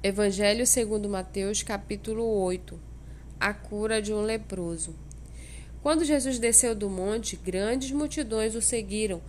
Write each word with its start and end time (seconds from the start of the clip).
Evangelho 0.00 0.64
segundo 0.64 1.08
Mateus, 1.08 1.64
capítulo 1.64 2.22
8. 2.24 2.78
A 3.40 3.52
cura 3.52 4.00
de 4.00 4.14
um 4.14 4.20
leproso. 4.20 4.94
Quando 5.82 6.04
Jesus 6.04 6.38
desceu 6.38 6.72
do 6.72 6.88
monte, 6.88 7.34
grandes 7.34 7.90
multidões 7.90 8.54
o 8.54 8.62
seguiram, 8.62 9.20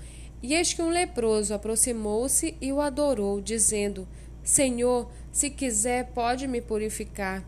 e 0.43 0.53
eis 0.53 0.71
que 0.71 0.83
um 0.83 0.91
leproso 0.91 1.55
aproximou-se 1.55 2.55
e 2.61 2.71
o 2.71 2.79
adorou, 2.79 3.41
dizendo: 3.41 4.07
Senhor, 4.43 5.09
se 5.31 5.49
quiser, 5.49 6.11
pode 6.11 6.47
me 6.47 6.61
purificar. 6.61 7.43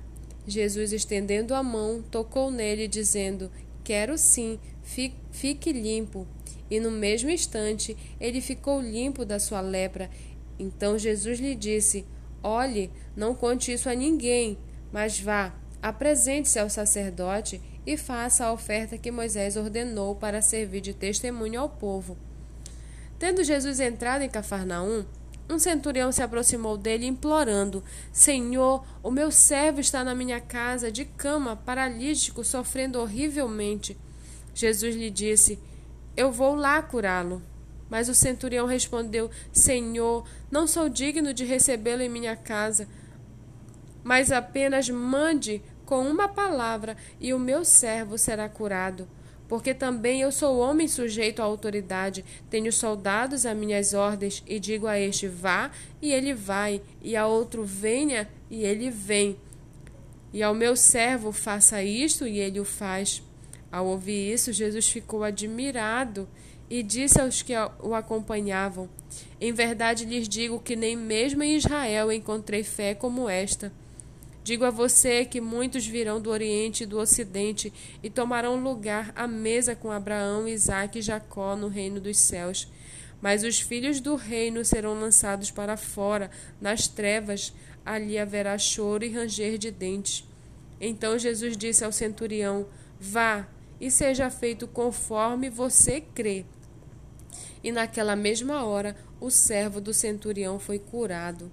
Jesus, 0.47 0.91
estendendo 0.91 1.53
a 1.53 1.61
mão, 1.61 2.01
tocou 2.01 2.49
nele, 2.49 2.87
dizendo: 2.87 3.51
Quero 3.83 4.17
sim, 4.17 4.59
fique 5.29 5.71
limpo. 5.71 6.25
E 6.71 6.79
no 6.79 6.89
mesmo 6.89 7.29
instante 7.29 7.95
ele 8.19 8.41
ficou 8.41 8.81
limpo 8.81 9.23
da 9.23 9.37
sua 9.37 9.61
lepra. 9.61 10.09
Então 10.57 10.97
Jesus 10.97 11.39
lhe 11.39 11.53
disse: 11.53 12.03
Olhe, 12.43 12.91
não 13.15 13.35
conte 13.35 13.71
isso 13.71 13.89
a 13.89 13.93
ninguém, 13.93 14.57
mas 14.91 15.19
vá, 15.19 15.53
apresente-se 15.81 16.59
ao 16.59 16.69
sacerdote 16.69 17.61
e 17.85 17.97
faça 17.97 18.45
a 18.45 18.53
oferta 18.53 18.97
que 18.97 19.11
Moisés 19.11 19.57
ordenou 19.57 20.15
para 20.15 20.41
servir 20.41 20.81
de 20.81 20.93
testemunho 20.93 21.61
ao 21.61 21.69
povo. 21.69 22.17
Tendo 23.17 23.43
Jesus 23.43 23.79
entrado 23.79 24.23
em 24.23 24.29
Cafarnaum, 24.29 25.05
um 25.49 25.59
centurião 25.59 26.11
se 26.11 26.23
aproximou 26.23 26.77
dele 26.77 27.05
implorando: 27.05 27.83
Senhor, 28.11 28.83
o 29.03 29.11
meu 29.11 29.29
servo 29.31 29.79
está 29.79 30.03
na 30.03 30.15
minha 30.15 30.39
casa, 30.39 30.91
de 30.91 31.05
cama, 31.05 31.55
paralítico, 31.55 32.43
sofrendo 32.43 32.99
horrivelmente. 32.99 33.97
Jesus 34.53 34.95
lhe 34.95 35.09
disse: 35.09 35.59
Eu 36.15 36.31
vou 36.31 36.55
lá 36.55 36.81
curá-lo. 36.81 37.41
Mas 37.91 38.07
o 38.07 38.15
centurião 38.15 38.65
respondeu: 38.65 39.29
Senhor, 39.51 40.25
não 40.49 40.65
sou 40.65 40.87
digno 40.87 41.33
de 41.33 41.43
recebê-lo 41.43 42.01
em 42.01 42.07
minha 42.07 42.37
casa, 42.37 42.87
mas 44.01 44.31
apenas 44.31 44.89
mande 44.89 45.61
com 45.85 46.07
uma 46.07 46.29
palavra 46.29 46.95
e 47.19 47.33
o 47.33 47.39
meu 47.39 47.65
servo 47.65 48.17
será 48.17 48.47
curado. 48.47 49.09
Porque 49.45 49.73
também 49.73 50.21
eu 50.21 50.31
sou 50.31 50.57
homem 50.59 50.87
sujeito 50.87 51.41
à 51.41 51.43
autoridade, 51.43 52.23
tenho 52.49 52.71
soldados 52.71 53.45
a 53.45 53.53
minhas 53.53 53.93
ordens, 53.93 54.41
e 54.47 54.57
digo 54.57 54.87
a 54.87 54.97
este: 54.97 55.27
vá, 55.27 55.69
e 56.01 56.13
ele 56.13 56.33
vai, 56.33 56.81
e 57.01 57.17
a 57.17 57.27
outro: 57.27 57.65
venha, 57.65 58.29
e 58.49 58.63
ele 58.63 58.89
vem. 58.89 59.35
E 60.31 60.41
ao 60.41 60.55
meu 60.55 60.77
servo: 60.77 61.33
faça 61.33 61.83
isto, 61.83 62.25
e 62.25 62.39
ele 62.39 62.57
o 62.57 62.63
faz. 62.63 63.21
Ao 63.69 63.85
ouvir 63.85 64.33
isso, 64.33 64.53
Jesus 64.53 64.87
ficou 64.87 65.25
admirado 65.25 66.25
e 66.71 66.81
disse 66.81 67.19
aos 67.19 67.41
que 67.41 67.51
o 67.81 67.93
acompanhavam: 67.93 68.89
Em 69.41 69.51
verdade 69.51 70.05
lhes 70.05 70.25
digo 70.25 70.57
que 70.57 70.73
nem 70.73 70.95
mesmo 70.95 71.43
em 71.43 71.57
Israel 71.57 72.09
encontrei 72.13 72.63
fé 72.63 72.95
como 72.95 73.27
esta. 73.27 73.73
Digo 74.41 74.63
a 74.63 74.71
você 74.71 75.25
que 75.25 75.41
muitos 75.41 75.85
virão 75.85 76.21
do 76.21 76.29
Oriente 76.29 76.83
e 76.83 76.85
do 76.85 76.97
Ocidente 76.97 77.73
e 78.01 78.09
tomarão 78.09 78.63
lugar 78.63 79.11
à 79.17 79.27
mesa 79.27 79.75
com 79.75 79.91
Abraão, 79.91 80.47
Isaque 80.47 80.99
e 80.99 81.01
Jacó 81.01 81.57
no 81.57 81.67
reino 81.67 81.99
dos 81.99 82.17
céus. 82.17 82.69
Mas 83.21 83.43
os 83.43 83.59
filhos 83.59 83.99
do 83.99 84.15
reino 84.15 84.63
serão 84.63 84.97
lançados 84.97 85.51
para 85.51 85.75
fora, 85.75 86.31
nas 86.59 86.87
trevas, 86.87 87.53
ali 87.85 88.17
haverá 88.17 88.57
choro 88.57 89.03
e 89.03 89.09
ranger 89.09 89.57
de 89.57 89.71
dentes. 89.71 90.23
Então 90.79 91.19
Jesus 91.19 91.57
disse 91.57 91.83
ao 91.83 91.91
centurião: 91.91 92.65
Vá 92.97 93.45
e 93.79 93.91
seja 93.91 94.29
feito 94.29 94.69
conforme 94.69 95.49
você 95.49 95.99
crê. 95.99 96.45
E 97.63 97.71
naquela 97.71 98.15
mesma 98.15 98.63
hora 98.63 98.95
o 99.19 99.29
servo 99.29 99.79
do 99.79 99.93
centurião 99.93 100.59
foi 100.59 100.79
curado. 100.79 101.51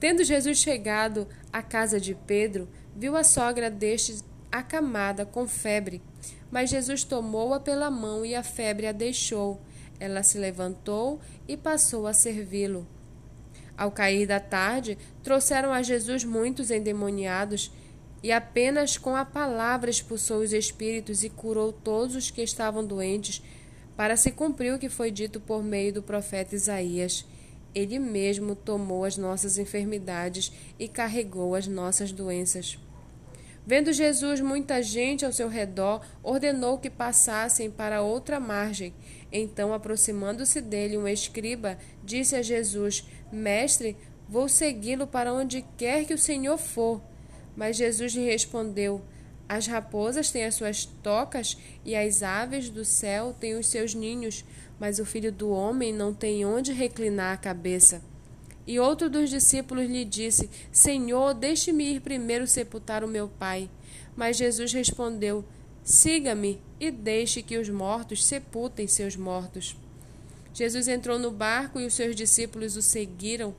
Tendo 0.00 0.24
Jesus 0.24 0.58
chegado 0.58 1.26
à 1.52 1.62
casa 1.62 2.00
de 2.00 2.14
Pedro, 2.14 2.68
viu 2.94 3.16
a 3.16 3.24
sogra 3.24 3.70
deste 3.70 4.22
acamada 4.50 5.26
com 5.26 5.48
febre. 5.48 6.02
Mas 6.50 6.70
Jesus 6.70 7.04
tomou-a 7.04 7.58
pela 7.58 7.90
mão 7.90 8.24
e 8.24 8.34
a 8.34 8.42
febre 8.42 8.86
a 8.86 8.92
deixou. 8.92 9.60
Ela 9.98 10.22
se 10.22 10.38
levantou 10.38 11.20
e 11.48 11.56
passou 11.56 12.06
a 12.06 12.12
servi-lo. 12.12 12.86
Ao 13.76 13.90
cair 13.90 14.26
da 14.26 14.38
tarde, 14.38 14.96
trouxeram 15.22 15.72
a 15.72 15.82
Jesus 15.82 16.22
muitos 16.22 16.70
endemoniados, 16.70 17.72
e 18.22 18.30
apenas 18.32 18.96
com 18.96 19.14
a 19.14 19.24
palavra 19.24 19.90
expulsou 19.90 20.38
os 20.38 20.52
espíritos 20.52 21.24
e 21.24 21.28
curou 21.28 21.72
todos 21.72 22.14
os 22.16 22.30
que 22.30 22.42
estavam 22.42 22.84
doentes, 22.84 23.42
para 23.96 24.16
se 24.16 24.30
cumprir 24.30 24.74
o 24.74 24.78
que 24.78 24.88
foi 24.88 25.10
dito 25.10 25.40
por 25.40 25.62
meio 25.62 25.92
do 25.92 26.02
profeta 26.02 26.54
Isaías. 26.54 27.24
Ele 27.74 27.98
mesmo 27.98 28.54
tomou 28.54 29.04
as 29.04 29.16
nossas 29.16 29.58
enfermidades 29.58 30.52
e 30.78 30.86
carregou 30.88 31.54
as 31.54 31.66
nossas 31.66 32.12
doenças. 32.12 32.78
Vendo 33.66 33.92
Jesus 33.92 34.40
muita 34.40 34.82
gente 34.82 35.24
ao 35.24 35.32
seu 35.32 35.48
redor, 35.48 36.04
ordenou 36.22 36.78
que 36.78 36.90
passassem 36.90 37.70
para 37.70 38.02
outra 38.02 38.38
margem. 38.38 38.92
Então, 39.32 39.72
aproximando-se 39.72 40.60
dele, 40.60 40.98
um 40.98 41.08
escriba 41.08 41.78
disse 42.02 42.36
a 42.36 42.42
Jesus: 42.42 43.08
Mestre, 43.32 43.96
vou 44.28 44.48
segui-lo 44.48 45.06
para 45.06 45.32
onde 45.32 45.64
quer 45.78 46.04
que 46.04 46.12
o 46.12 46.18
Senhor 46.18 46.58
for. 46.58 47.00
Mas 47.56 47.76
Jesus 47.76 48.12
lhe 48.12 48.24
respondeu: 48.24 49.00
as 49.48 49.66
raposas 49.66 50.30
têm 50.30 50.44
as 50.44 50.54
suas 50.54 50.84
tocas 51.02 51.56
e 51.84 51.94
as 51.94 52.22
aves 52.22 52.70
do 52.70 52.84
céu 52.84 53.34
têm 53.38 53.54
os 53.54 53.66
seus 53.66 53.94
ninhos, 53.94 54.44
mas 54.78 54.98
o 54.98 55.04
filho 55.04 55.30
do 55.30 55.50
homem 55.50 55.92
não 55.92 56.14
tem 56.14 56.44
onde 56.44 56.72
reclinar 56.72 57.34
a 57.34 57.38
cabeça. 57.38 58.02
E 58.66 58.80
outro 58.80 59.10
dos 59.10 59.28
discípulos 59.28 59.88
lhe 59.88 60.04
disse: 60.04 60.48
Senhor, 60.72 61.34
deixe-me 61.34 61.94
ir 61.94 62.00
primeiro 62.00 62.46
sepultar 62.46 63.04
o 63.04 63.08
meu 63.08 63.28
pai. 63.28 63.68
Mas 64.16 64.38
Jesus 64.38 64.72
respondeu: 64.72 65.44
Siga-me 65.82 66.60
e 66.80 66.90
deixe 66.90 67.42
que 67.42 67.58
os 67.58 67.68
mortos 67.68 68.24
sepultem 68.24 68.86
seus 68.86 69.16
mortos. 69.16 69.76
Jesus 70.54 70.88
entrou 70.88 71.18
no 71.18 71.30
barco 71.30 71.78
e 71.78 71.84
os 71.84 71.94
seus 71.94 72.16
discípulos 72.16 72.76
o 72.76 72.82
seguiram. 72.82 73.54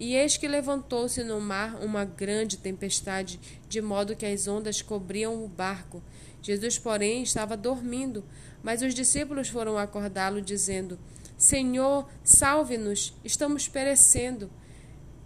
E 0.00 0.16
eis 0.16 0.38
que 0.38 0.48
levantou-se 0.48 1.22
no 1.22 1.38
mar 1.38 1.76
uma 1.84 2.06
grande 2.06 2.56
tempestade, 2.56 3.38
de 3.68 3.82
modo 3.82 4.16
que 4.16 4.24
as 4.24 4.48
ondas 4.48 4.80
cobriam 4.80 5.44
o 5.44 5.46
barco. 5.46 6.02
Jesus, 6.40 6.78
porém, 6.78 7.22
estava 7.22 7.54
dormindo, 7.54 8.24
mas 8.62 8.80
os 8.80 8.94
discípulos 8.94 9.50
foram 9.50 9.76
acordá-lo, 9.76 10.40
dizendo: 10.40 10.98
Senhor, 11.36 12.08
salve-nos, 12.24 13.14
estamos 13.22 13.68
perecendo. 13.68 14.50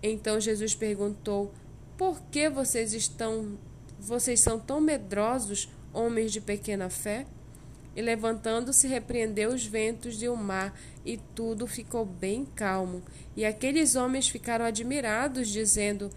Então 0.03 0.41
Jesus 0.41 0.75
perguntou: 0.75 1.55
Por 1.97 2.21
que 2.23 2.51
vocês 2.51 2.93
estão 2.93 3.57
vocês 4.01 4.41
são 4.41 4.59
tão 4.59 4.81
medrosos, 4.81 5.69
homens 5.93 6.33
de 6.33 6.41
pequena 6.41 6.91
fé? 6.91 7.27
E 7.97 8.03
levantando-se, 8.03 8.89
repreendeu 8.89 9.51
os 9.51 9.65
ventos 9.65 10.21
e 10.23 10.29
o 10.29 10.37
mar, 10.37 10.79
e 11.05 11.17
tudo 11.35 11.67
ficou 11.67 12.05
bem 12.05 12.45
calmo. 12.45 13.03
E 13.37 13.45
aqueles 13.45 13.95
homens 13.95 14.29
ficaram 14.29 14.65
admirados, 14.65 15.49
dizendo: 15.49 16.11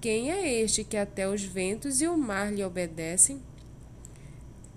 Quem 0.00 0.30
é 0.30 0.60
este 0.60 0.84
que 0.84 0.96
até 0.96 1.28
os 1.28 1.42
ventos 1.42 2.00
e 2.00 2.06
o 2.06 2.16
mar 2.16 2.52
lhe 2.52 2.62
obedecem? 2.62 3.42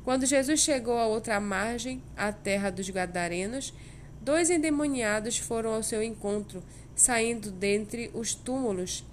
Quando 0.04 0.26
Jesus 0.26 0.62
chegou 0.62 0.98
à 0.98 1.06
outra 1.06 1.40
margem, 1.40 2.02
à 2.16 2.32
terra 2.32 2.70
dos 2.70 2.90
Gadarenos, 2.90 3.74
dois 4.22 4.50
endemoniados 4.50 5.38
foram 5.38 5.74
ao 5.74 5.84
seu 5.84 6.02
encontro, 6.02 6.64
saindo 6.96 7.52
dentre 7.52 8.10
os 8.14 8.34
túmulos. 8.34 9.06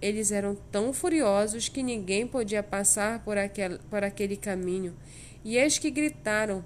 Eles 0.00 0.32
eram 0.32 0.56
tão 0.72 0.92
furiosos 0.92 1.68
que 1.68 1.82
ninguém 1.82 2.26
podia 2.26 2.62
passar 2.62 3.22
por 3.24 3.36
aquele, 3.36 3.78
por 3.90 4.02
aquele 4.02 4.36
caminho. 4.36 4.96
E 5.44 5.58
eis 5.58 5.78
que 5.78 5.90
gritaram: 5.90 6.64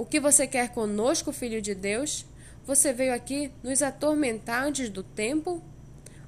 o 0.00 0.06
que 0.06 0.18
você 0.18 0.46
quer 0.46 0.70
conosco, 0.70 1.30
filho 1.30 1.60
de 1.60 1.74
Deus? 1.74 2.24
Você 2.64 2.90
veio 2.90 3.12
aqui 3.12 3.52
nos 3.62 3.82
atormentar 3.82 4.64
antes 4.64 4.88
do 4.88 5.02
tempo? 5.02 5.62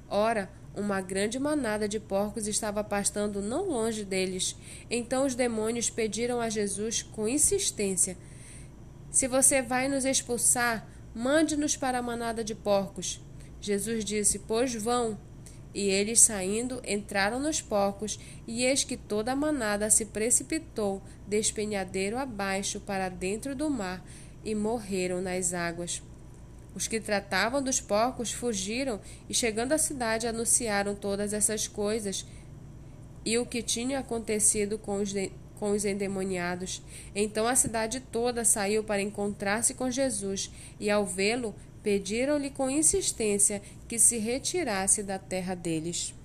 Ora, 0.07 0.47
uma 0.75 1.01
grande 1.01 1.39
manada 1.39 1.87
de 1.87 1.99
porcos 1.99 2.45
estava 2.45 2.83
pastando 2.83 3.41
não 3.41 3.67
longe 3.67 4.05
deles. 4.05 4.55
Então 4.91 5.25
os 5.25 5.33
demônios 5.33 5.89
pediram 5.89 6.39
a 6.39 6.49
Jesus 6.49 7.01
com 7.01 7.27
insistência: 7.27 8.15
Se 9.09 9.27
você 9.27 9.59
vai 9.63 9.87
nos 9.87 10.05
expulsar, 10.05 10.87
mande-nos 11.15 11.75
para 11.75 11.97
a 11.97 12.03
manada 12.03 12.43
de 12.43 12.53
porcos. 12.53 13.19
Jesus 13.59 14.05
disse: 14.05 14.37
Pois 14.37 14.75
vão. 14.75 15.17
E 15.73 15.89
eles, 15.89 16.19
saindo, 16.19 16.81
entraram 16.85 17.39
nos 17.39 17.61
porcos, 17.61 18.19
e 18.47 18.63
eis 18.63 18.83
que 18.83 18.95
toda 18.95 19.31
a 19.31 19.35
manada 19.35 19.89
se 19.89 20.05
precipitou, 20.05 21.01
despenhadeiro 21.27 22.17
abaixo, 22.17 22.79
para 22.79 23.09
dentro 23.09 23.55
do 23.55 23.69
mar, 23.69 24.05
e 24.45 24.53
morreram 24.53 25.21
nas 25.21 25.53
águas. 25.53 26.01
Os 26.75 26.87
que 26.87 26.99
tratavam 26.99 27.61
dos 27.61 27.79
porcos 27.79 28.31
fugiram 28.31 28.99
e, 29.29 29.33
chegando 29.33 29.73
à 29.73 29.77
cidade, 29.77 30.27
anunciaram 30.27 30.95
todas 30.95 31.33
essas 31.33 31.67
coisas 31.67 32.25
e 33.25 33.37
o 33.37 33.45
que 33.45 33.61
tinha 33.61 33.99
acontecido 33.99 34.77
com 34.77 34.97
os, 34.97 35.13
com 35.59 35.71
os 35.71 35.85
endemoniados. 35.85 36.81
Então 37.15 37.47
a 37.47 37.55
cidade 37.55 37.99
toda 37.99 38.43
saiu 38.43 38.83
para 38.83 39.01
encontrar-se 39.01 39.73
com 39.73 39.89
Jesus, 39.89 40.51
e 40.79 40.89
ao 40.89 41.05
vê-lo, 41.05 41.55
pediram-lhe 41.83 42.49
com 42.49 42.69
insistência 42.69 43.61
que 43.87 43.99
se 43.99 44.17
retirasse 44.17 45.03
da 45.03 45.19
terra 45.19 45.53
deles. 45.53 46.15